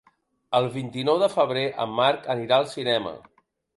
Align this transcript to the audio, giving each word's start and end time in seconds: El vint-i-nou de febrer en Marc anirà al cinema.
El 0.59 0.69
vint-i-nou 0.77 1.21
de 1.23 1.29
febrer 1.33 1.65
en 1.85 1.93
Marc 1.99 2.25
anirà 2.37 2.59
al 2.59 2.67
cinema. 2.73 3.15